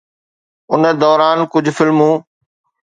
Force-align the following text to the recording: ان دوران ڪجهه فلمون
ان 0.73 0.83
دوران 1.01 1.37
ڪجهه 1.51 1.75
فلمون 1.77 2.15